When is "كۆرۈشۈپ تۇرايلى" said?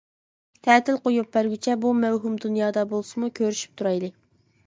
3.41-4.13